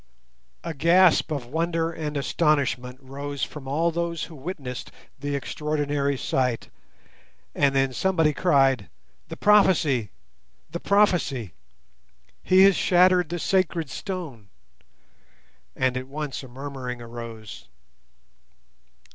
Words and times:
A 0.63 0.73
gasp 0.73 1.31
of 1.31 1.45
wonder 1.45 1.91
and 1.91 2.17
astonishment 2.17 2.97
rose 2.99 3.43
from 3.43 3.67
all 3.67 3.91
those 3.91 4.23
who 4.23 4.35
witnessed 4.35 4.89
the 5.19 5.35
extraordinary 5.35 6.17
sight, 6.17 6.71
and 7.53 7.75
then 7.75 7.93
somebody 7.93 8.33
cried, 8.33 8.89
"The 9.27 9.37
prophecy! 9.37 10.09
the 10.71 10.79
prophecy! 10.79 11.53
He 12.41 12.63
has 12.63 12.75
shattered 12.75 13.29
the 13.29 13.37
sacred 13.37 13.91
stone!" 13.91 14.49
and 15.75 15.95
at 15.95 16.07
once 16.07 16.41
a 16.41 16.47
murmuring 16.47 16.99
arose. 16.99 17.67